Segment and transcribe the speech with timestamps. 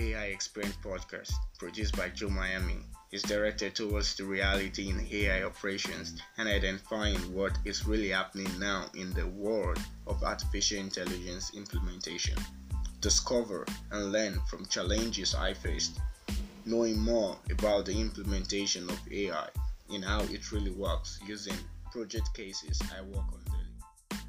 [0.00, 2.78] AI Experience podcast, produced by Joe Miami,
[3.12, 8.86] is directed towards the reality in AI operations and identifying what is really happening now
[8.94, 12.38] in the world of artificial intelligence implementation.
[13.02, 16.00] Discover and learn from challenges I faced,
[16.64, 19.48] knowing more about the implementation of AI
[19.92, 21.56] and how it really works using
[21.92, 24.20] project cases I work on daily.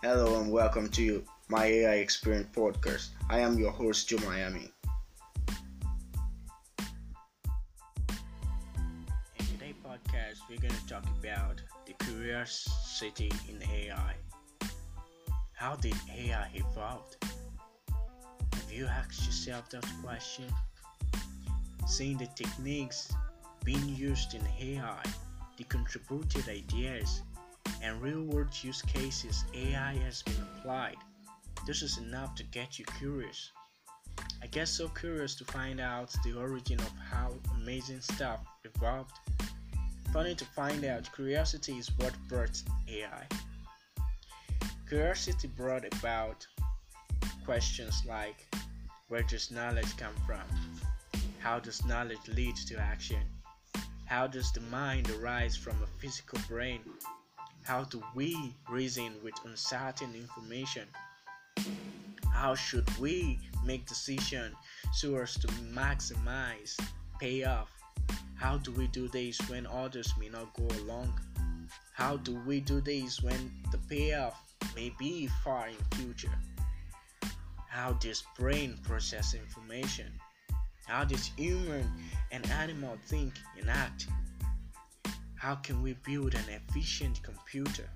[0.00, 3.08] Hello and welcome to my AI Experience podcast.
[3.28, 4.72] I am your host, Joe Miami.
[9.38, 14.14] In today's podcast, we're going to talk about the curiosity in AI.
[15.52, 17.14] How did AI evolve?
[17.92, 20.46] Have you asked yourself that question?
[21.86, 23.12] Seeing the techniques
[23.64, 25.02] being used in AI,
[25.58, 27.22] the contributed ideas,
[27.82, 30.96] and real world use cases AI has been applied
[31.66, 33.50] this is enough to get you curious.
[34.42, 39.16] I get so curious to find out the origin of how amazing stuff evolved.
[40.12, 43.26] Funny to find out, curiosity is what brought AI.
[44.88, 46.46] Curiosity brought about
[47.44, 48.46] questions like
[49.08, 50.44] where does knowledge come from?
[51.38, 53.22] How does knowledge lead to action?
[54.04, 56.80] How does the mind arise from a physical brain?
[57.62, 60.86] How do we reason with uncertain information?
[62.34, 64.54] How should we make decisions
[64.92, 66.76] so as to maximize
[67.20, 67.70] payoff?
[68.34, 71.18] How do we do this when others may not go along?
[71.92, 74.34] How do we do this when the payoff
[74.74, 76.36] may be far in future?
[77.68, 80.12] How does brain process information?
[80.86, 81.90] How does human
[82.32, 84.08] and animal think and act?
[85.36, 87.88] How can we build an efficient computer?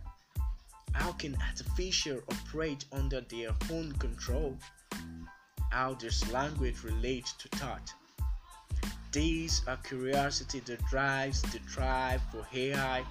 [0.99, 4.59] How can artificial operate under their own control?
[5.71, 7.95] How does language relate to thought?
[9.13, 13.05] These are curiosity that drives the drive for AI.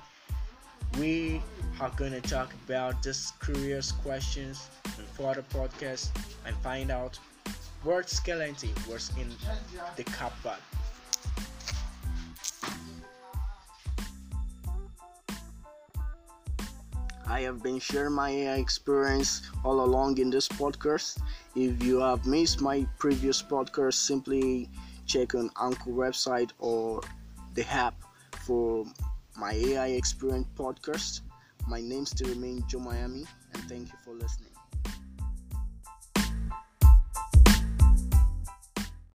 [1.00, 1.42] We
[1.80, 6.10] are going to talk about these curious questions in further podcasts
[6.46, 7.18] and find out
[7.84, 9.30] what skeleton was in
[9.96, 10.60] the cupboard.
[17.38, 21.22] I have been sharing my AI experience all along in this podcast.
[21.56, 24.68] If you have missed my previous podcast, simply
[25.06, 27.04] check on Anchor website or
[27.54, 27.94] the app
[28.40, 28.86] for
[29.38, 31.22] my AI experience podcast.
[31.68, 34.50] My name still remains Joe Miami, and thank you for listening.